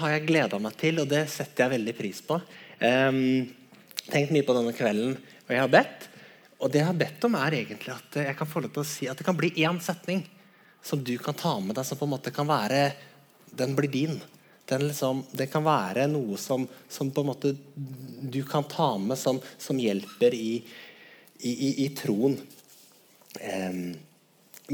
[0.00, 2.38] har jeg gleda meg til, og det setter jeg veldig pris på.
[2.80, 3.20] Um,
[4.08, 6.08] tenkt mye på denne kvelden, og jeg har bedt.
[6.58, 8.88] Og det jeg har bedt om, er egentlig at jeg kan få lov til å
[8.88, 10.24] si at det kan bli én setning
[10.82, 12.90] som du kan ta med deg, som på en måte kan være
[13.58, 14.18] Den blir din.
[14.68, 17.54] Liksom, det kan være noe som, som, på en måte
[18.20, 20.58] du kan ta med som, som hjelper i,
[21.40, 22.36] i, i, i troen.
[23.40, 23.94] Um,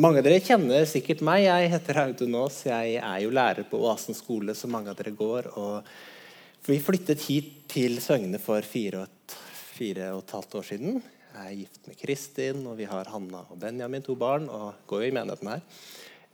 [0.00, 1.44] mange av dere kjenner sikkert meg.
[1.44, 2.56] Jeg heter Audun Aas.
[2.66, 5.52] Jeg er jo lærer på Oasen skole, som mange av dere går.
[5.60, 9.36] Og vi flyttet hit til Søgne for fire og, et,
[9.76, 10.98] fire og et halvt år siden.
[11.34, 15.04] Jeg er gift med Kristin, og vi har Hanna og Benjamin, to barn, og går
[15.04, 15.64] jo i menigheten her.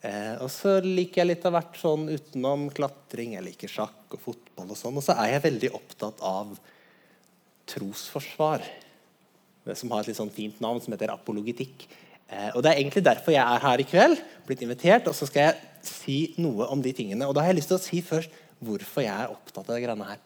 [0.08, 3.36] Eh, og så liker jeg litt av hvert sånn utenom klatring.
[3.36, 4.96] Jeg liker sjakk og fotball og sånn.
[4.96, 6.56] Og så er jeg veldig opptatt av
[7.68, 8.64] trosforsvar.
[9.68, 11.90] Det som har et litt sånn fint navn, som heter apologitikk.
[12.30, 14.18] Eh, og Det er egentlig derfor jeg er her i kveld.
[14.46, 17.26] blitt invitert, Og så skal jeg si noe om de tingene.
[17.26, 18.30] Og da har jeg lyst til å si først
[18.60, 20.18] hvorfor jeg er opptatt av det greiene her.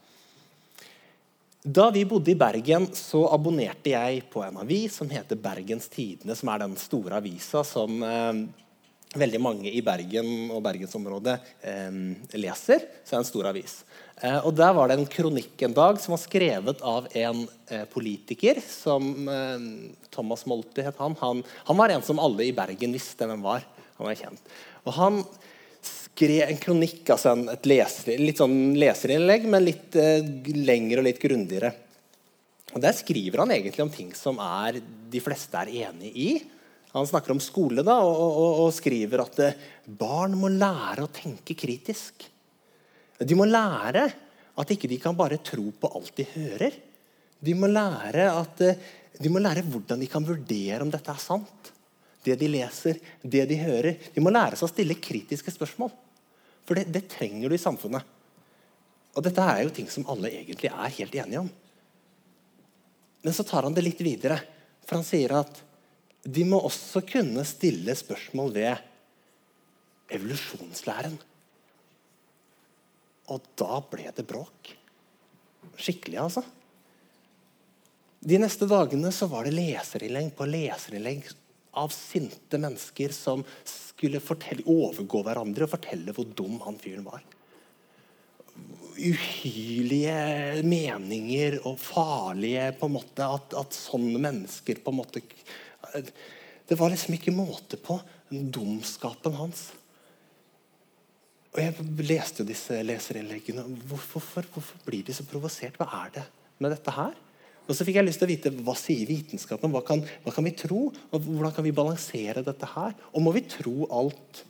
[1.65, 6.37] Da vi bodde i Bergen, så abonnerte jeg på en avis som heter Bergens Tidende,
[6.37, 8.33] som er den store avisa som eh,
[9.19, 12.01] veldig mange i Bergen og bergensområdet eh,
[12.41, 12.85] leser.
[13.05, 13.77] Så er det en stor avis.
[14.21, 17.87] Eh, og Der var det en kronikk en dag som var skrevet av en eh,
[17.91, 18.61] politiker.
[18.61, 19.69] som eh,
[20.15, 21.17] Thomas Molty het han.
[21.21, 21.43] han.
[21.67, 21.77] han.
[21.77, 23.67] var en som alle i Bergen visste hvem var.
[23.99, 24.55] Han var kjent.
[24.85, 25.23] Og han
[25.85, 30.23] skrev en kronikk, altså en, et leser, litt sånn leserinnlegg, men litt eh,
[30.55, 31.75] lengre og litt grundigere.
[32.75, 36.31] Og Der skriver han egentlig om ting som er, de fleste er enig i.
[36.95, 39.63] Han snakker om skole da, og, og, og skriver at eh,
[39.99, 42.23] barn må lære å tenke kritisk.
[43.19, 44.05] De må lære
[44.55, 46.77] at ikke de kan bare tro på alt de hører.
[47.45, 48.79] De må lære, at, eh,
[49.19, 51.73] de må lære hvordan de kan vurdere om dette er sant.
[52.25, 53.99] Det de leser, det de hører.
[54.15, 55.91] De må lære seg å stille kritiske spørsmål.
[56.65, 58.07] For det, det trenger du i samfunnet.
[59.15, 61.51] Og dette er jo ting som alle egentlig er helt enige om.
[63.25, 64.39] Men så tar han det litt videre.
[64.87, 65.59] For han sier at
[66.25, 68.83] de må også kunne stille spørsmål ved
[70.15, 71.17] evolusjonslæren.
[73.33, 74.73] Og da ble det bråk.
[75.81, 76.45] Skikkelig, altså.
[78.25, 81.29] De neste dagene så var det leserinnlegg på leserinnlegg
[81.77, 87.25] av sinte mennesker som skulle fortelle, overgå hverandre og fortelle hvor dum han fyren var.
[88.95, 95.25] Uhyrlige meninger og farlige på en måte at, at sånne mennesker på en måte
[95.95, 97.99] det var liksom ikke måte på
[98.31, 99.69] dumskapen hans.
[101.55, 103.63] Og Jeg leste jo disse leserinnleggene.
[103.87, 105.77] Hvorfor, hvorfor, blir de så provosert?
[105.79, 106.25] Hva er det
[106.59, 107.15] med dette her?
[107.65, 109.73] Og så fikk jeg lyst til å vite Hva sier vitenskapen?
[109.73, 110.89] Hva kan, hva kan vi tro?
[110.91, 112.97] Og hvordan kan vi balansere dette her?
[113.15, 114.43] Og må vi tro alt?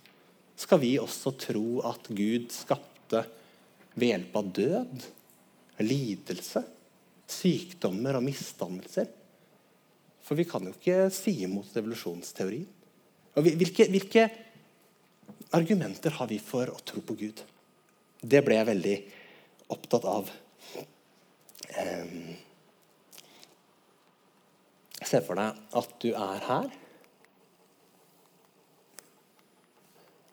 [0.56, 3.24] Skal vi også tro at Gud skapte
[3.94, 5.04] ved hjelp av død,
[5.84, 6.64] lidelse,
[7.30, 9.10] sykdommer og misdannelser?
[10.24, 12.68] For vi kan jo ikke si imot evolusjonsteorien.
[13.34, 14.28] Og hvilke, hvilke,
[15.54, 17.42] argumenter har vi for å tro på Gud?
[18.24, 18.94] Det ble jeg veldig
[19.74, 20.30] opptatt av.
[21.74, 22.40] Jeg
[25.04, 26.70] Se for deg at du er her.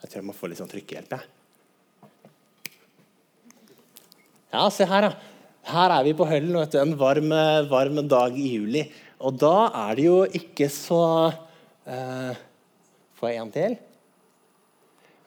[0.01, 1.11] Jeg tror jeg må få litt sånn trykkehjelp.
[4.51, 5.11] Ja, se her, da.
[5.71, 7.29] Her er vi på Høllen en varm,
[7.69, 8.87] varm dag i juli.
[9.21, 9.55] Og da
[9.87, 11.03] er det jo ikke så
[11.85, 12.33] eh,
[13.19, 13.77] Får jeg en til?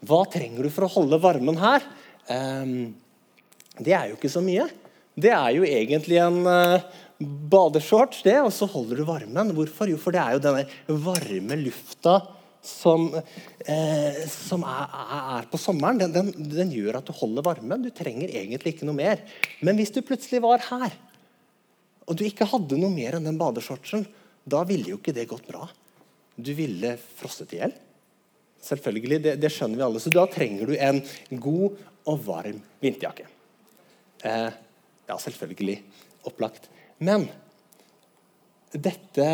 [0.05, 1.85] Hva trenger du for å holde varmen her?
[2.27, 2.73] Eh,
[3.79, 4.67] det er jo ikke så mye.
[5.15, 6.87] Det er jo egentlig en eh,
[7.23, 9.53] badeshorts, det, og så holder du varmen.
[9.55, 9.91] Hvorfor?
[9.91, 12.19] Jo, for det er jo denne varme lufta
[12.65, 14.99] som, eh, som er,
[15.39, 16.01] er, på sommeren.
[16.01, 17.85] Den, den, den, gjør at du holder varmen.
[17.85, 19.23] Du trenger egentlig ikke noe mer.
[19.63, 20.97] Men hvis du plutselig var her
[22.05, 24.05] og du ikke hadde noe mer enn den badeshortsen,
[24.45, 25.67] da ville jo ikke det gått bra.
[26.37, 27.75] Du ville frosset i hjel.
[28.65, 30.03] Selvfølgelig, det, det, skjønner vi alle.
[30.03, 31.01] Så da trenger du en
[31.41, 31.79] god
[32.11, 33.27] og varm vinterjakke.
[34.25, 34.51] Eh,
[35.09, 35.79] ja, selvfølgelig.
[36.29, 36.69] Opplagt.
[37.05, 37.27] Men
[38.73, 39.29] dette,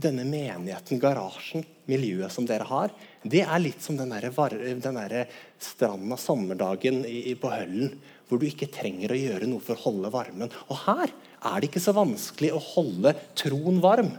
[0.00, 2.92] denne menigheten, garasjen, miljøet som dere har,
[3.22, 5.24] det er litt som den derre
[5.62, 7.94] stranda sommerdagen i, på Høllen,
[8.28, 10.52] hvor du ikke trenger å gjøre noe for å holde varmen.
[10.68, 14.14] Og her er det ikke så vanskelig å holde troen varm.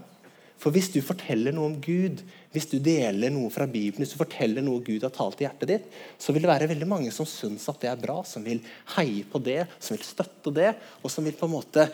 [0.61, 2.21] For hvis du forteller noe om Gud,
[2.55, 5.71] hvis du deler noe fra Bibelen, hvis du forteller noe Gud har talt i hjertet
[5.73, 5.89] ditt,
[6.21, 8.61] så vil det være veldig mange som syns at det er bra, som vil
[8.95, 10.71] heie på det, som vil støtte det,
[11.03, 11.89] og som vil på en måte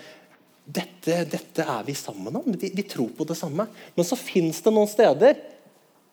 [0.66, 2.48] dette, dette er vi sammen om.
[2.54, 3.66] Vi, vi tror på det samme.
[3.96, 5.40] Men så fins det noen steder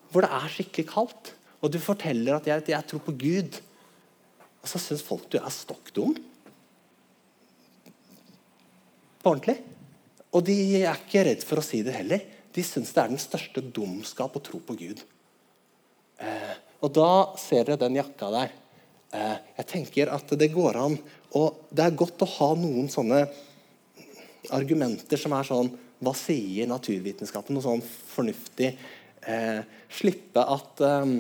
[0.09, 3.59] hvor det er skikkelig kaldt, og du forteller at jeg, jeg tror på Gud.
[4.63, 6.15] Og så syns folk du er stokk dum.
[9.21, 9.59] På ordentlig.
[10.33, 12.25] Og de er ikke redd for å si det heller.
[12.55, 15.03] De syns det er den største dumskap å tro på Gud.
[16.19, 17.11] Eh, og da
[17.41, 18.55] ser dere den jakka der.
[19.13, 20.99] Eh, jeg tenker at det går an
[21.39, 23.23] Og det er godt å ha noen sånne
[24.55, 27.57] argumenter som er sånn Hva sier naturvitenskapen?
[27.57, 28.71] Noe sånn fornuftig.
[29.27, 31.13] Eh, slippe at eh,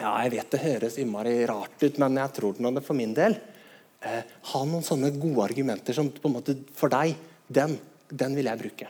[0.00, 3.36] Ja, jeg vet det høres innmari rart ut, men jeg tror det for min del.
[4.04, 7.14] Eh, ha noen sånne gode argumenter som på en måte for deg
[7.48, 7.78] Den,
[8.10, 8.88] den vil jeg bruke.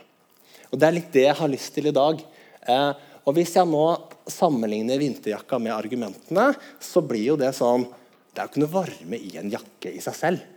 [0.71, 2.19] Og Det er litt det jeg har lyst til i dag.
[2.67, 2.91] Eh,
[3.25, 3.85] og Hvis jeg nå
[4.29, 6.49] sammenligner vinterjakka med argumentene,
[6.81, 10.01] så blir jo det sånn Det er jo ikke noe varme i en jakke i
[10.03, 10.51] seg selv.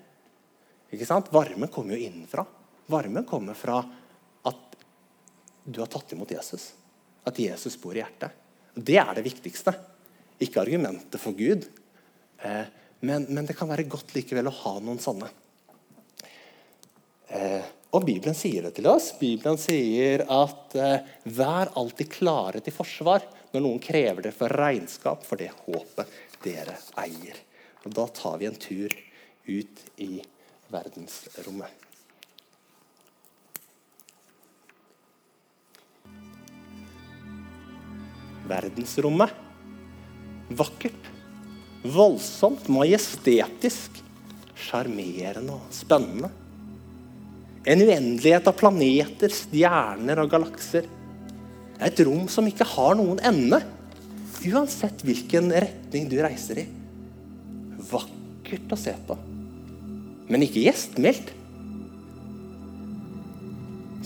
[0.91, 1.29] Ikke sant?
[1.31, 2.47] Varme kommer jo innenfra.
[2.89, 3.79] Varme kommer fra
[4.49, 4.77] at
[5.65, 6.71] du har tatt imot Jesus.
[7.29, 8.33] At Jesus bor i hjertet.
[8.75, 9.75] Det er det viktigste.
[10.41, 11.67] Ikke argumentet for Gud.
[12.41, 12.65] Eh,
[13.01, 15.29] men, men, det kan være godt likevel å ha noen sånne.
[17.29, 19.11] Eh, og Bibelen sier det til oss.
[19.21, 25.27] Bibelen sier at eh, vær alltid klare til forsvar når noen krever dere for regnskap
[25.29, 27.37] for det håpet dere eier.
[27.85, 28.97] Og Da tar vi en tur
[29.49, 30.15] ut i
[30.73, 31.78] verdensrommet.
[38.49, 39.33] Verdensrommet.
[40.59, 41.09] Vakkert.
[41.89, 44.01] Voldsomt, majestetisk,
[44.59, 46.31] sjarmerende og spennende.
[47.69, 50.89] En uendelighet av planeter, stjerner og galakser.
[51.85, 53.61] Et rom som ikke har noen ende,
[54.49, 56.67] uansett hvilken retning du reiser i.
[57.91, 59.17] Vakkert å se på,
[60.29, 61.35] men ikke gjestmildt.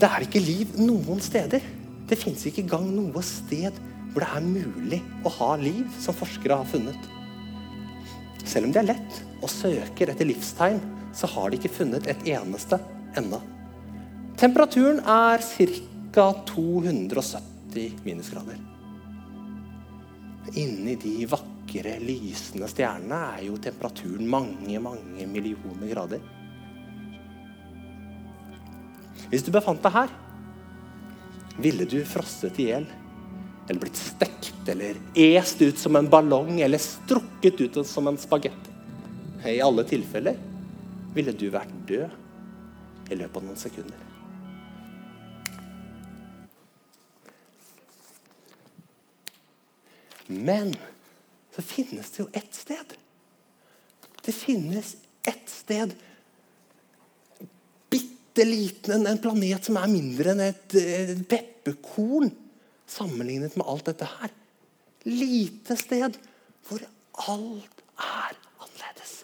[0.03, 1.63] Det er ikke liv noen steder.
[2.09, 3.77] Det fins ikke engang noe sted
[4.13, 7.09] hvor det er mulig å ha liv, som forskere har funnet.
[8.45, 10.81] Selv om det er lett og søker etter livstegn,
[11.17, 12.79] så har de ikke funnet et eneste
[13.19, 13.41] ennå.
[14.41, 15.43] Temperaturen er
[16.13, 16.27] ca.
[16.49, 18.61] 270 minusgrader.
[20.61, 26.25] Inni de vakre, lysende stjernene er jo temperaturen mange, mange millioner grader.
[29.31, 30.13] Hvis du befant deg her,
[31.63, 32.85] ville du frosset i hjel.
[33.69, 38.71] Eller blitt stekt, eller est ut som en ballong, eller strukket ut som en spagett.
[39.47, 40.39] I alle tilfeller
[41.15, 44.09] ville du vært død i løpet av noen sekunder.
[50.33, 50.73] Men
[51.55, 52.95] så finnes det jo ett sted.
[54.25, 54.95] Det finnes
[55.29, 55.93] ett sted.
[57.91, 62.31] Bitte liten, en planet som er mindre enn et, et pepperkorn
[62.93, 64.33] sammenlignet med alt dette her.
[65.09, 66.19] Lite sted
[66.69, 66.85] hvor
[67.29, 69.15] alt er annerledes.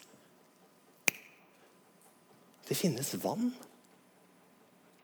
[2.68, 3.52] Det finnes vann.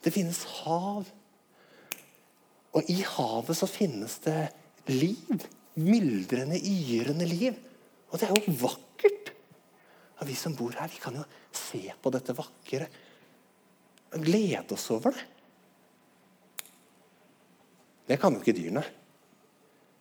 [0.04, 1.06] Det finnes hav.
[2.74, 4.48] Og i havet så finnes det
[4.90, 5.44] liv
[5.80, 7.56] myldrende, yrende liv.
[8.10, 9.32] Og det er jo vakkert.
[10.20, 11.24] Og vi som bor her, vi kan jo
[11.54, 12.88] se på dette vakre
[14.14, 15.24] glede oss over det.
[18.06, 18.84] Det kan jo ikke dyrene.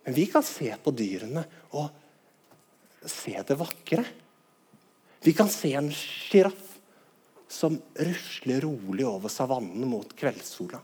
[0.04, 1.46] Men vi kan se på dyrene
[1.78, 4.04] og se det vakre.
[5.24, 6.74] Vi kan se en sjiraff
[7.48, 10.82] som rusler rolig over savannen mot kveldssola.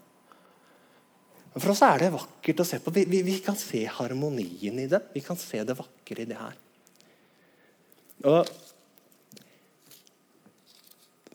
[1.58, 2.94] For oss er det vakkert å se på.
[2.96, 5.02] Vi, vi, vi, kan se harmonien i det.
[5.16, 6.58] Vi kan se det vakre i det her.
[8.30, 8.58] Og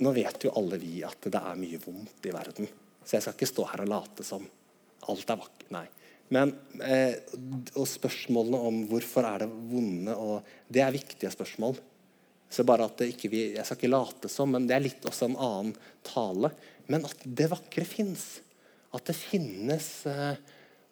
[0.04, 2.66] Nå vet jo alle vi at det er mye vondt i verden.
[3.04, 4.42] Så jeg skal ikke stå her og late som
[5.10, 5.66] alt er vakkert.
[5.74, 5.86] Nei.
[6.34, 7.18] Men, eh,
[7.76, 11.76] og spørsmålene om hvorfor er det vonde, og, det er viktige spørsmål.
[12.50, 15.36] Så bare at ikke Jeg skal ikke late som, men det er litt også en
[15.36, 15.74] annen
[16.06, 16.52] tale.
[16.86, 18.44] Men at det vakre fins
[18.94, 20.36] at det finnes eh,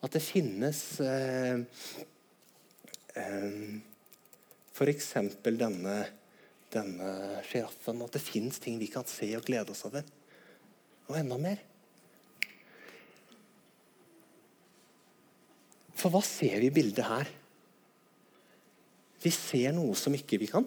[0.03, 1.61] At det finnes eh,
[3.15, 3.77] eh,
[4.73, 5.13] F.eks.
[5.45, 5.97] denne,
[6.73, 7.11] denne
[7.47, 8.03] sjiraffen.
[8.03, 10.03] At det fins ting vi kan se og glede oss over.
[11.07, 11.63] Og enda mer.
[16.03, 17.29] For hva ser vi i bildet her?
[19.23, 20.67] Vi ser noe som ikke vi kan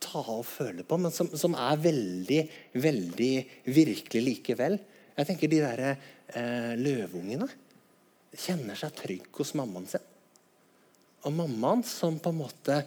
[0.00, 2.40] ta og føle på, men som, som er veldig,
[2.80, 3.34] veldig
[3.68, 4.78] virkelig likevel.
[5.18, 7.48] Jeg tenker de der eh, løvungene
[8.30, 10.06] kjenner seg trygg hos mammaen sin.
[11.28, 12.80] Og mammaen som på en måte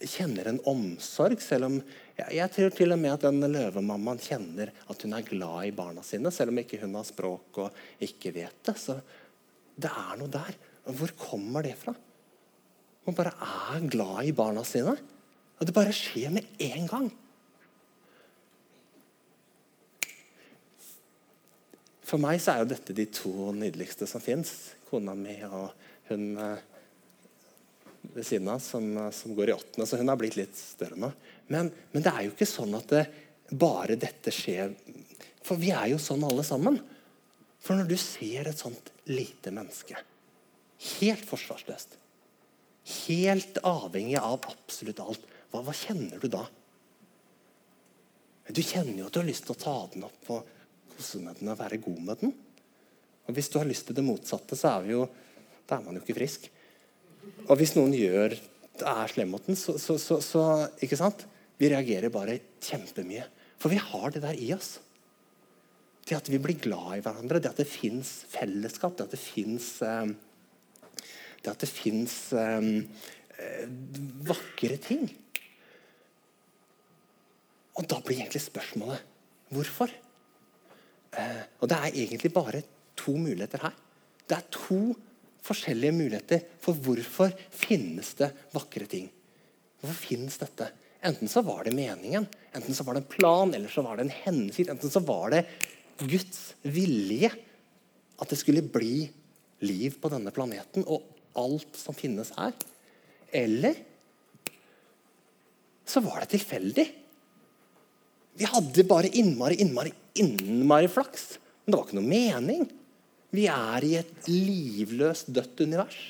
[0.00, 1.76] kjenner en omsorg, selv om
[2.16, 5.74] ja, Jeg tror til og med at den løvemammaen kjenner at hun er glad i
[5.76, 8.76] barna sine, selv om ikke hun har språk og ikke vet det.
[8.80, 8.96] Så
[9.76, 10.56] det er noe der.
[10.84, 11.94] Hvor kommer det fra?
[13.04, 14.96] Man bare er glad i barna sine.
[15.58, 17.10] Og det bare skjer med en gang.
[22.04, 24.52] For meg så er jo dette de to nydeligste som fins.
[24.90, 25.72] Kona mi og
[26.10, 26.64] hun eh,
[28.12, 29.86] ved siden av som, som, går i åttende.
[29.88, 31.10] Så hun har blitt litt større nå.
[31.48, 33.04] Men, men, det er jo ikke sånn at det,
[33.54, 34.72] bare dette skjer
[35.44, 36.78] For vi er jo sånn alle sammen.
[37.64, 39.96] For når du ser et sånt lite menneske,
[40.98, 41.96] helt forsvarsløst,
[43.06, 46.44] helt avhengig av absolutt alt, hva, hva kjenner du da?
[48.50, 50.48] Du kjenner jo at du har lyst til å ta den opp og
[50.94, 52.34] kose med den og være god med den.
[53.24, 55.06] Og Hvis du har lyst til det motsatte, så er, jo,
[55.64, 56.50] da er man jo ikke frisk.
[57.46, 58.36] Og hvis noen gjør
[58.82, 60.42] er slem mot den, så, så, så, så,
[60.82, 61.24] ikke sant?
[61.60, 63.24] Vi reagerer bare kjempemye.
[63.62, 64.74] For vi har det der i oss.
[66.04, 69.22] Det at vi blir glad i hverandre, det at det fins fellesskap, det at det
[69.22, 70.10] fins eh,
[71.44, 72.70] Det at det fins eh,
[73.36, 73.66] eh,
[74.24, 75.04] vakre ting.
[77.74, 79.10] Og da blir egentlig spørsmålet
[79.54, 79.90] hvorfor?
[81.14, 82.62] Eh, og det er egentlig bare
[82.98, 83.74] to muligheter her.
[84.24, 84.94] Det er to
[85.44, 89.10] forskjellige muligheter for hvorfor finnes det vakre ting.
[89.82, 90.70] Hvorfor finnes dette?
[91.04, 92.24] Enten så var det meningen,
[92.56, 94.70] enten så var det en plan, eller så var det en hensikt.
[94.72, 95.42] Enten så var det
[96.00, 99.04] Guds vilje at det skulle bli
[99.64, 101.04] liv på denne planeten og
[101.40, 102.54] alt som finnes her.
[103.34, 103.78] Eller
[105.84, 106.86] så var det tilfeldig.
[108.34, 111.36] Vi hadde bare innmari, innmari, innmari flaks.
[111.64, 112.64] Men det var ikke noe mening.
[113.34, 116.00] Vi er i et livløst, dødt univers.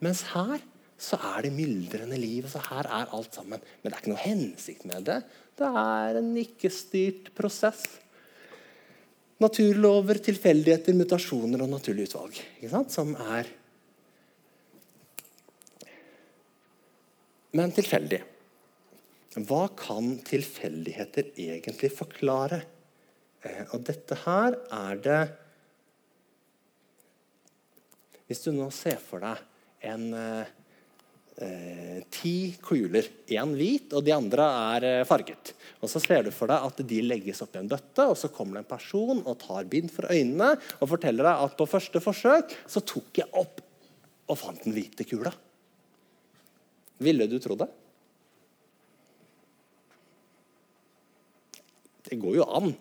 [0.00, 0.60] Mens her
[1.00, 2.48] så er det myldrende liv.
[2.48, 3.60] så Her er alt sammen.
[3.60, 5.20] Men det er ikke noe hensikt med det.
[5.56, 7.84] Det er en ikke-styrt prosess.
[9.40, 12.36] Naturlover, tilfeldigheter, mutasjoner og naturlig utvalg.
[12.92, 13.48] Som er
[17.56, 18.20] Men tilfeldig.
[19.48, 22.60] Hva kan tilfeldigheter egentlig forklare?
[23.42, 25.20] Eh, og dette her er det
[28.28, 29.40] Hvis du nå ser for deg
[29.90, 30.12] en
[31.38, 33.06] eh, ti kuler.
[33.30, 34.46] Én hvit, og de andre
[34.76, 35.54] er eh, farget.
[35.80, 38.32] Og Så ser du for deg at de legges opp i en bøtte, og så
[38.32, 42.02] kommer det en person og tar bind for øynene og forteller deg at på første
[42.04, 43.62] forsøk så tok jeg opp
[44.30, 45.32] og fant den hvite kula.
[47.00, 47.70] Ville du tro det?
[52.10, 52.72] Det går jo an.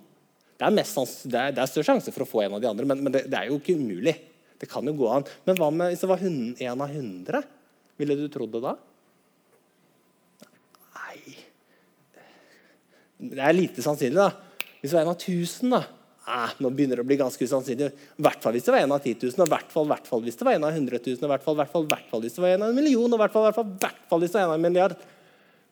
[0.60, 2.68] Det er, mest, det er, det er større sjanse for å få en av de
[2.68, 4.16] andre, men, men det, det, er jo ikke umulig.
[4.60, 5.24] Det kan jo gå an.
[5.48, 7.44] Men hva med hvis det var en av hundre?
[8.00, 8.76] Ville du trodd det da?
[10.96, 11.38] Nei
[13.20, 14.68] Det er lite sannsynlig, da.
[14.80, 15.84] Hvis det var en av tusen, da.
[16.30, 17.90] Nei, nå begynner det å bli ganske usannsynlig.
[17.90, 20.38] I hvert fall hvis det var en av 10 000, og hvert hvert fall hvis
[20.40, 22.44] det var en av 100 000, og hvert fall, hvert fall, hvert fall hvis det
[22.44, 24.54] var en av en million, og hvert hvert fall, hvert fall hvis det var en
[24.54, 24.96] av en milliard.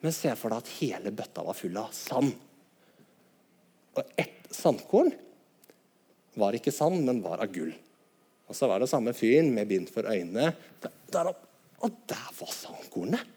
[0.04, 2.34] Men se for deg at hele bøtta var full av sand.
[3.98, 5.14] Og ett sandkorn
[6.38, 7.72] var ikke sand, men var av gull.
[8.48, 10.52] Og så var det samme fyren med bind for øynene.
[11.14, 11.47] Der opp,
[11.86, 13.34] og der var sangkornet!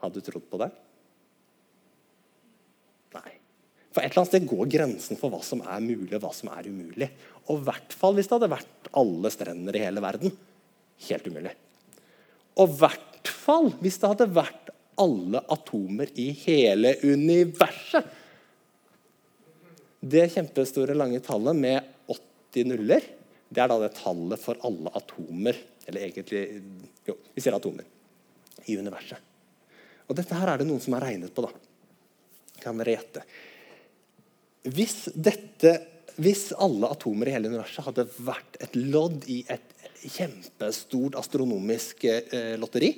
[0.00, 0.68] Hadde du trodd på det?
[3.16, 3.32] Nei.
[3.92, 6.50] For et eller annet sted går grensen for hva som er mulig, og hva som
[6.52, 7.08] er umulig.
[7.48, 10.34] Og i hvert fall hvis det hadde vært alle strender i hele verden.
[11.08, 11.54] Helt umulig.
[12.56, 18.04] Og i hvert fall hvis det hadde vært alle atomer i hele universet.
[20.06, 23.04] Det kjempestore, lange tallet med 80 nuller,
[23.56, 26.42] det er da det tallet for alle atomer eller egentlig
[27.06, 27.86] Jo, vi sier atomer
[28.66, 29.18] i universet.
[30.10, 31.44] Og dette her er det noen som har regnet på.
[31.46, 31.52] da.
[32.62, 33.22] Kan dere gjette?
[34.66, 35.72] Hvis, dette,
[36.18, 42.56] hvis alle atomer i hele universet hadde vært et lodd i et kjempestort astronomisk eh,
[42.58, 42.90] lotteri,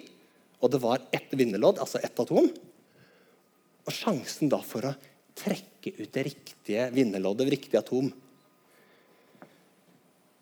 [0.59, 4.97] og det var ett vinnerlodd, altså ett atom Og sjansen da for å
[5.39, 8.11] trekke ut det riktige vinnerloddet, det riktige atom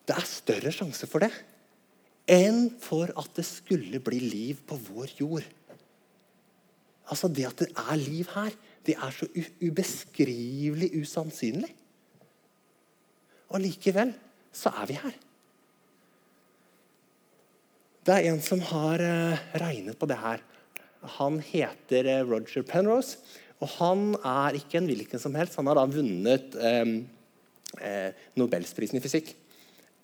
[0.07, 1.33] Det er større sjanse for det
[2.31, 5.47] enn for at det skulle bli liv på vår jord.
[7.07, 8.51] Altså Det at det er liv her,
[8.87, 9.29] det er så
[9.63, 11.71] ubeskrivelig usannsynlig.
[13.55, 14.11] Og likevel
[14.55, 15.15] så er vi her.
[18.07, 20.43] Det er en som har uh, regnet på det her.
[21.19, 23.19] Han heter uh, Roger Penrose.
[23.63, 25.57] Og han er ikke en hvilken som helst.
[25.57, 26.99] Han har da vunnet um,
[27.81, 29.33] uh, Nobelsprisen i fysikk.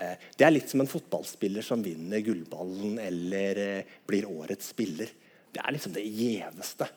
[0.03, 5.11] Eh, det er litt som en fotballspiller som vinner gullballen eller eh, blir årets spiller.
[5.53, 6.89] Det er liksom det gjeveste.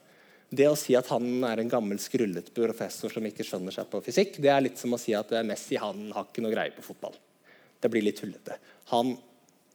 [0.56, 4.02] Det å si at han er en gammel, skrullet professor som ikke skjønner seg på
[4.06, 6.86] fysikk, det er litt som å si at Messi han har ikke noe greie på
[6.86, 7.18] fotball.
[7.82, 8.60] Det blir litt tullete.
[8.94, 9.16] Han,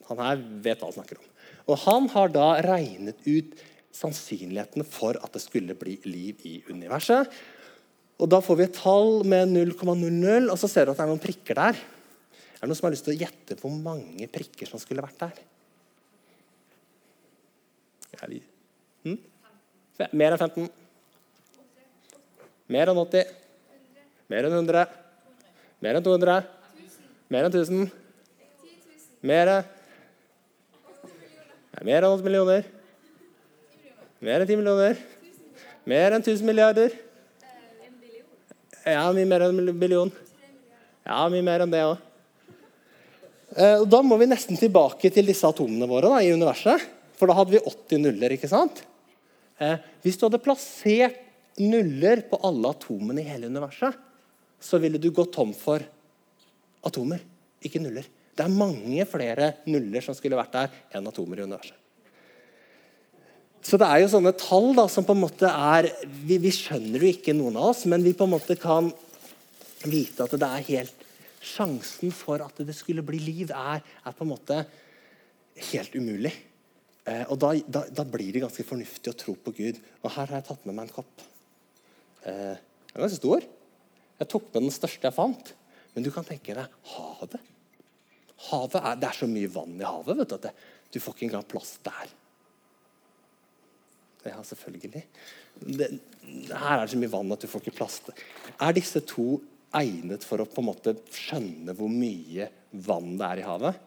[0.09, 1.27] han her vet hva han snakker om.
[1.69, 3.59] Og han har da regnet ut
[3.95, 7.29] sannsynligheten for at det skulle bli liv i universet.
[8.21, 11.13] Og Da får vi et tall med 0,00, og så ser du at det er
[11.13, 11.79] noen prikker der.
[12.61, 15.23] Er det noen som har lyst til å gjette hvor mange prikker som skulle vært
[15.23, 15.39] der?
[19.09, 19.17] Hm?
[20.13, 20.67] Mer enn 15?
[22.69, 23.31] Mer enn 80?
[24.29, 24.85] Mer enn 100?
[25.81, 26.37] Mer enn 200?
[27.33, 27.89] Mer enn 1000?
[29.25, 29.77] Mer enn
[31.81, 32.67] Mer enn 8 millioner?
[34.21, 35.01] Mer enn 10 millioner?
[35.89, 36.93] Mer enn 1000 milliarder?
[38.85, 40.13] Ja, mye mer enn en billion.
[41.09, 42.10] Ja, mye mer enn det òg.
[43.57, 46.85] Eh, da må vi nesten tilbake til disse atomene våre da, i universet.
[47.19, 48.37] For da hadde vi 80 nuller.
[48.37, 48.85] ikke sant?
[49.61, 51.19] Eh, hvis du hadde plassert
[51.61, 53.97] nuller på alle atomene i hele universet,
[54.61, 55.83] så ville du gått tom for
[56.87, 57.21] atomer,
[57.65, 58.07] ikke nuller.
[58.37, 61.77] Det er mange flere nuller som skulle vært der, enn atomer i universet.
[63.61, 65.91] Så det er jo sånne tall da, som på en måte er
[66.25, 68.89] vi, vi, skjønner jo ikke noen av oss, men vi på en måte kan
[69.85, 71.00] vite at det er helt
[71.41, 74.61] Sjansen for at det skulle bli liv, er, er på en måte
[75.71, 76.33] helt umulig.
[77.09, 79.81] Eh, og da, da, da, blir det ganske fornuftig å tro på Gud.
[80.03, 81.25] Og her har jeg tatt med meg en kopp.
[82.29, 83.47] Eh, den er ganske stor.
[84.21, 85.55] Jeg tok med den største jeg fant.
[85.95, 87.37] Men du kan tenke deg havet.
[88.51, 90.53] havet er, det er så mye vann i havet vet du, at det,
[90.93, 92.13] du får ikke engang plass der.
[94.29, 95.03] Ja, selvfølgelig.
[95.61, 95.89] Det,
[96.53, 99.41] her er det så mye vann at du får ikke plass Er disse to
[99.79, 102.49] egnet for å på en måte skjønne hvor mye
[102.87, 103.87] vann det er i havet?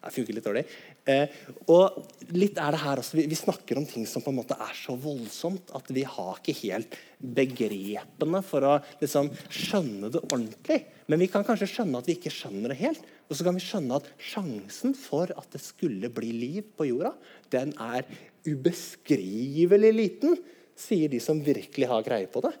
[0.00, 0.62] Det funker litt dårlig.
[1.10, 1.32] Eh,
[1.72, 1.98] og
[2.32, 4.72] litt er det her også, vi, vi, snakker om ting som på en måte er
[4.76, 8.72] så voldsomt at vi har ikke helt begrepene for å
[9.02, 10.78] liksom, skjønne det ordentlig.
[11.10, 13.04] Men vi kan kanskje skjønne at vi ikke skjønner det helt.
[13.28, 17.12] Og så kan vi skjønne at sjansen for at det skulle bli liv på jorda,
[17.52, 18.08] den er
[18.48, 20.40] ubeskrivelig liten,
[20.80, 22.54] sier de som virkelig har greie på det.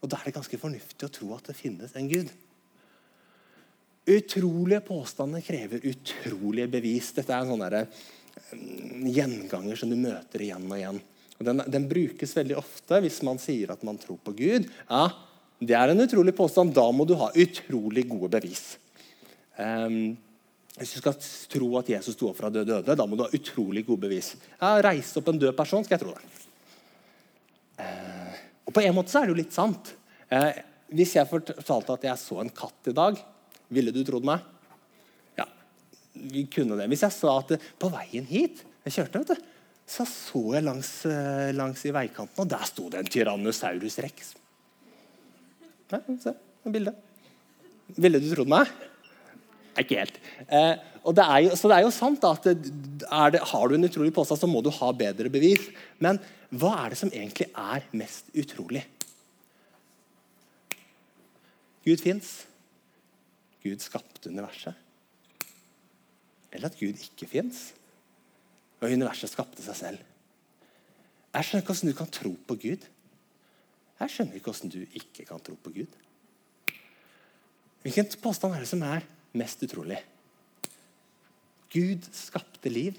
[0.00, 2.30] Og da er det ganske fornuftig å tro at det finnes en Gud.
[4.10, 7.12] Utrolige påstander krever utrolige bevis.
[7.16, 7.64] Dette er en sånn
[8.56, 11.02] mm, gjenganger som du møter igjen og igjen.
[11.36, 14.70] Og den, den, brukes veldig ofte hvis man sier at man tror på Gud.
[14.88, 15.04] Ja,
[15.60, 16.72] Det er en utrolig påstand.
[16.76, 18.78] Da må du ha utrolig gode bevis.
[19.60, 20.16] Um,
[20.78, 21.16] hvis du skal
[21.52, 24.32] tro at Jesus sto opp fra døde døde, da må du ha utrolig gode bevis.
[24.56, 26.44] Ja, Reise opp en død person, skal jeg tro det.
[27.80, 29.92] Uh, og På en måte så er det jo litt sant.
[30.30, 30.62] Eh,
[30.94, 33.18] hvis jeg fortalte at jeg så en katt i dag,
[33.70, 34.42] ville du trodd meg?
[35.38, 35.46] Ja,
[36.14, 36.88] vi kunne det.
[36.90, 39.48] Hvis jeg sa at på veien hit jeg kjørte, vet du,
[39.90, 44.34] så så jeg langs, eh, langs i veikanten, og der sto det en Tyrannosaurus rex.
[45.90, 46.34] Ja, se,
[46.70, 46.94] bildet.
[47.98, 48.70] Ville du trodd meg?
[49.80, 50.20] Ikke helt.
[50.46, 50.78] Eh,
[51.16, 54.38] det jo, så det er jo sant da, at det, har du en utrolig påstand,
[54.42, 55.70] så må du ha bedre bevis.
[55.98, 58.84] Men hva er det som egentlig er mest utrolig?
[61.84, 62.30] Gud fins.
[63.64, 64.76] Gud skapte universet.
[66.50, 67.70] Eller at Gud ikke fins,
[68.80, 70.06] og universet skapte seg selv.
[71.30, 72.86] Jeg skjønner ikke hvordan du kan tro på Gud.
[74.00, 75.98] Jeg skjønner ikke hvordan du ikke kan tro på Gud.
[77.84, 79.06] Hvilken påstand er det som er
[79.38, 80.00] mest utrolig.
[81.70, 82.98] Gud skapte liv.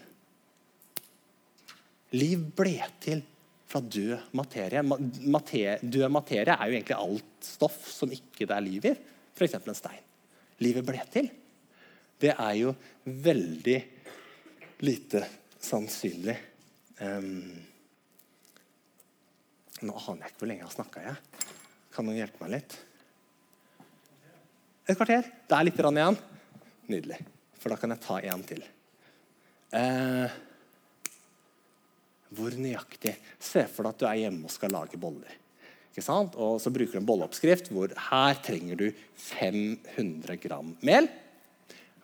[2.16, 3.26] Liv ble til
[3.72, 4.84] fra død materie.
[4.84, 5.78] materie.
[5.82, 8.94] Død materie er jo egentlig alt stoff som ikke det er liv i.
[9.32, 9.56] F.eks.
[9.62, 10.04] en stein.
[10.62, 11.30] Livet ble til.
[12.22, 12.74] Det er jo
[13.06, 13.78] veldig
[14.86, 15.24] lite
[15.62, 16.36] sannsynlig.
[17.02, 17.48] Um,
[19.82, 21.16] nå aner jeg ikke hvor lenge jeg har snakka.
[21.96, 22.78] Kan noen hjelpe meg litt?
[24.86, 25.32] Et kvarter.
[25.48, 26.20] Det er litt igjen.
[26.92, 27.20] Nydelig.
[27.62, 28.64] For da kan jeg ta en til.
[29.72, 30.40] Eh,
[32.36, 33.16] hvor nøyaktig?
[33.40, 35.32] Se for deg at du er hjemme og skal lage boller.
[35.92, 36.36] Ikke sant?
[36.40, 38.88] Og Så bruker du en bolleoppskrift hvor her trenger du
[39.20, 41.06] 500 gram mel.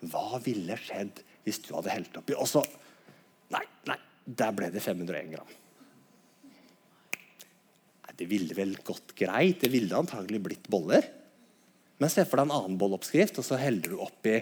[0.04, 1.16] Hva ville skjedd
[1.48, 2.34] hvis du hadde helt oppi?
[2.36, 2.62] Og så
[3.48, 3.96] Nei, nei,
[4.28, 5.48] der ble det 501 gram.
[8.04, 9.62] Nei, det ville vel gått greit.
[9.62, 11.00] Det ville antagelig blitt boller.
[11.98, 14.36] Men se for deg en annen bolleoppskrift, og så heller du oppi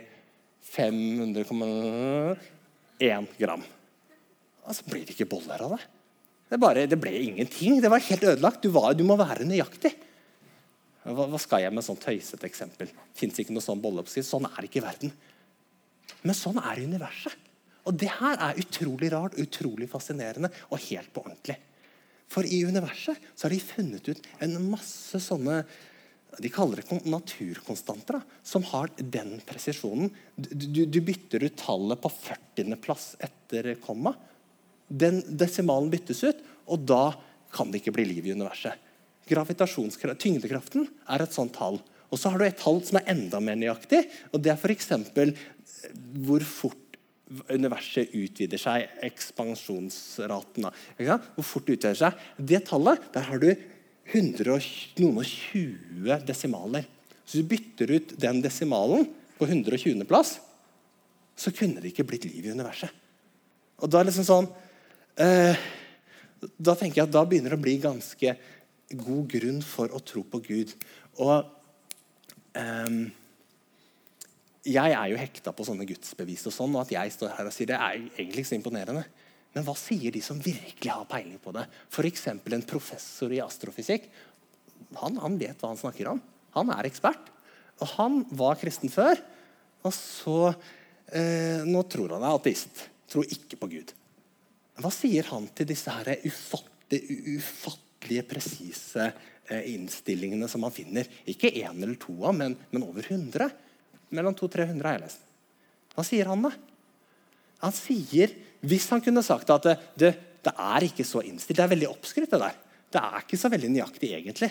[0.74, 3.62] 500,1 gram.
[4.66, 5.84] Og så blir det ikke boller av det.
[6.50, 7.80] Det, bare, det, ble ingenting.
[7.82, 8.66] Det var helt ødelagt.
[8.66, 9.94] Du, var, du må være nøyaktig.
[11.06, 12.92] Hva, hva, skal jeg med sånt tøysete eksempel?
[13.18, 14.30] Fins ikke noe sånn bolleoppskrift.
[14.30, 15.16] Sånn er det ikke i verden.
[16.26, 17.42] Men sånn er universet.
[17.86, 21.60] Og det her er utrolig rart, utrolig fascinerende og helt på ordentlig.
[22.34, 25.60] For i universet så har de funnet ut en masse sånne
[26.42, 30.10] de kaller det naturkonstanter, da, som har den presisjonen.
[30.36, 34.12] Du, du, du bytter ut tallet på 40.-plass etter komma,
[34.88, 37.14] Den desimalen byttes ut, og da
[37.56, 38.82] kan det ikke bli liv i universet.
[39.26, 41.80] Tyngdekraften er et sånt tall.
[42.14, 44.04] Og så har du et tall som er enda mer nøyaktig.
[44.32, 44.92] og Det er f.eks.
[46.26, 46.98] hvor fort
[47.50, 48.90] universet utvider seg.
[49.08, 50.68] Ekspansjonsraten.
[51.00, 52.28] Hvor fort det utvider seg.
[52.38, 53.50] Det tallet, der har du
[54.14, 56.86] 120 desimaler.
[57.26, 59.08] Så du bytter ut den desimalen
[59.40, 60.06] på 120.
[60.08, 60.38] plass,
[61.36, 62.92] så kunne det ikke blitt liv i universet.
[63.82, 64.65] Og da er det liksom sånn eh,
[65.16, 68.36] Da tenker jeg at da begynner det å bli ganske
[68.94, 70.74] god grunn for å tro på Gud.
[71.24, 71.46] Og
[72.60, 73.00] um,
[74.66, 77.54] jeg er jo hekta på sånne gudsbevis, og sånn, og at jeg står her og
[77.54, 79.06] sier det, er egentlig ikke så imponerende.
[79.56, 81.68] Men hva sier de som virkelig har peiling på det?
[81.88, 82.26] F.eks.
[82.34, 84.10] en professor i astrofysikk.
[85.00, 86.20] Han, han, vet hva han snakker om.
[86.58, 87.30] Han er ekspert.
[87.80, 89.22] Og han var kristen før.
[89.86, 92.88] Og så eh, Nå tror han er ateist.
[93.12, 93.94] Tror ikke på Gud.
[94.82, 101.08] Hva sier han til disse her ufattelige, ufattelige presise eh, innstillingene som han finner?
[101.32, 103.50] Ikke én eller to av, men, men over 100
[104.16, 105.24] mellom 200-300 har jeg lest.
[105.96, 106.52] Hva sier han, da?
[107.64, 108.36] Han sier,
[108.66, 110.12] Hvis han kunne sagt at det, det,
[110.44, 112.56] det er ikke så innstilt, det er veldig oppskrytt, det der.
[112.96, 114.50] Det er ikke så veldig nøyaktig, egentlig.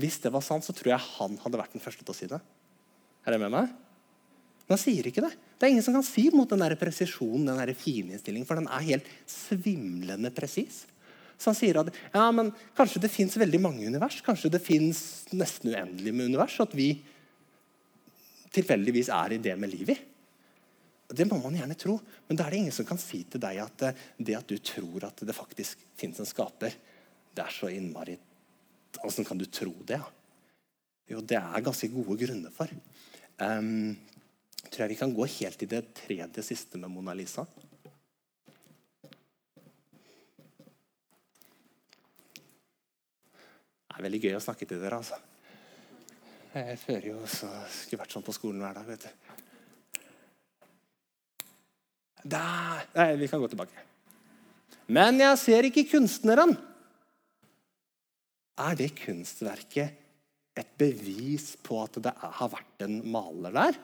[0.00, 2.28] Hvis det var sant, så tror jeg han hadde vært den første til å si
[2.30, 2.40] det.
[3.22, 3.72] Er det med meg?
[4.72, 5.34] Men han sier ikke det.
[5.60, 8.70] Det er ingen som kan si mot den der presisjonen, den der fininnstillingen, for den
[8.72, 10.86] er helt svimlende presis.
[11.36, 14.22] Så han sier at ja, men kanskje det fins veldig mange univers.
[14.24, 15.02] Kanskje det fins
[15.36, 16.56] nesten uendelig med univers.
[16.64, 16.86] At vi
[18.56, 20.08] tilfeldigvis er i det med livet i.
[21.12, 23.58] Det må man gjerne tro, men da er det ingen som kan si til deg
[23.60, 26.72] at eh, det at du tror at det faktisk fins en skaper,
[27.36, 28.16] det er så innmari
[29.04, 30.00] Åssen kan du tro det?
[31.12, 32.72] Jo, det er ganske gode grunner for.
[33.40, 33.98] Um,
[34.72, 37.44] tror jeg vi kan gå helt i det tredje siste med Mona Lisa.
[43.92, 45.18] Det er veldig gøy å snakke til dere, altså.
[46.52, 48.88] Jeg føler jo også skulle vært sånn på skolen hver dag.
[48.88, 49.10] vet du.
[52.32, 52.82] Der.
[52.96, 53.86] Nei, vi kan gå tilbake.
[54.92, 56.56] Men jeg ser ikke kunstneren.
[58.62, 59.98] Er det kunstverket
[60.56, 63.80] et bevis på at det har vært en maler der?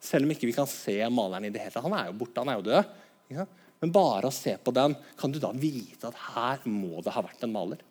[0.00, 1.84] Selv om ikke vi kan se maleren i det hele tatt.
[1.84, 2.94] Han er jo borte, han er jo død.
[3.80, 7.24] Men bare å se på den, kan du da vite at her må det ha
[7.24, 7.84] vært en maler?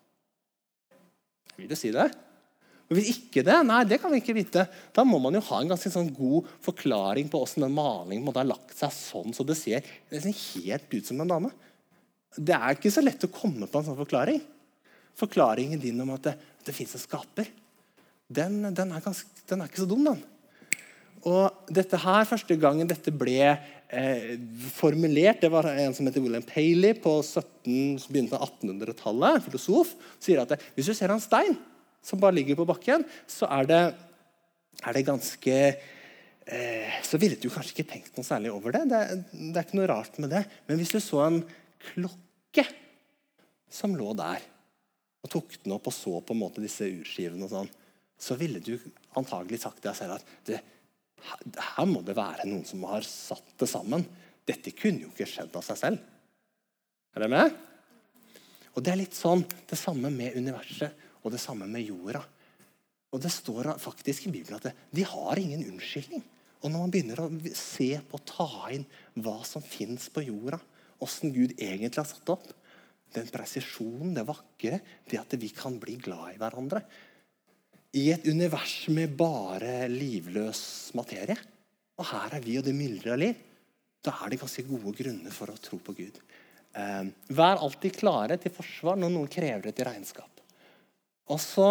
[1.58, 2.08] Vil du si det?
[2.89, 4.63] Men hvis ikke det, nei, det kan vi ikke vite.
[4.95, 8.45] Da må man jo ha en ganske sånn god forklaring på hvordan den malingen ha
[8.48, 11.52] lagt seg sånn, så det ser nesten helt ut som en dame.
[12.34, 14.41] Det er ikke så lett å komme på en sånn forklaring.
[15.19, 17.50] Forklaringen din om at det, det fins en skaper,
[18.30, 20.19] den, den, er ganske, den, er ikke så dum, den.
[21.28, 24.36] Og dette her, Første gangen dette ble eh,
[24.76, 30.44] formulert, det var en som heter William Paley på 17, begynnelsen av 1800-tallet, filosof, sier
[30.44, 31.58] at det, hvis du ser en stein
[32.06, 33.82] som bare ligger på bakken, så er det,
[34.86, 38.86] er det ganske eh, Så ville du kanskje ikke tenkt noe særlig over det.
[38.92, 39.04] det.
[39.34, 39.52] det.
[39.58, 40.46] er ikke noe rart med det.
[40.70, 41.44] Men hvis du så en
[41.92, 42.66] klokke
[43.70, 44.42] som lå der,
[45.20, 47.72] og tok den opp og så på en måte disse urskivene, og sånn,
[48.20, 48.76] så ville du
[49.20, 50.60] antagelig sagt deg selv at det,
[51.24, 54.06] her må det være noen som har satt det sammen.
[54.48, 56.02] Dette kunne jo ikke skjedd av seg selv.
[57.14, 57.56] Er dere med?
[58.76, 61.08] Og Det er litt sånn det samme med universet.
[61.24, 62.22] Og det samme med jorda.
[63.12, 66.24] Og Det står faktisk i Bibelen at de har ingen unnskyldning.
[66.64, 68.86] Og Når man begynner å se på og ta inn
[69.20, 70.60] hva som fins på jorda,
[71.00, 72.48] åssen Gud egentlig har satt opp,
[73.16, 76.84] den presisjonen, det vakre, det at vi kan bli glad i hverandre
[77.97, 81.38] I et univers med bare livløs materie.
[81.99, 83.39] Og her er vi og det myldrer av liv.
[84.06, 86.19] Da er det ganske gode grunner for å tro på Gud.
[86.78, 90.43] Eh, vær alltid klare til forsvar når noen krever det til regnskap.
[91.30, 91.69] Og så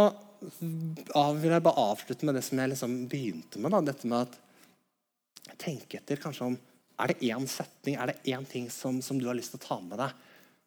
[0.58, 3.74] vil jeg bare avslutte med det som jeg liksom begynte med.
[3.74, 6.58] Da, dette med at tenke etter kanskje om
[6.98, 9.66] Er det én setning, er det én ting som, som, du har lyst til å
[9.68, 10.16] ta med deg?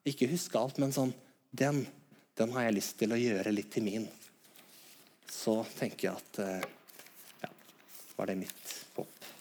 [0.08, 1.12] Ikke huske alt, men sånn
[1.52, 1.82] Den,
[2.40, 4.06] den har jeg lyst til å gjøre litt til min.
[5.30, 6.68] Så tenker jeg at eh,
[7.44, 7.52] Ja,
[8.18, 9.32] var det mitt håp.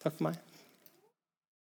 [0.00, 0.49] Takk for meg.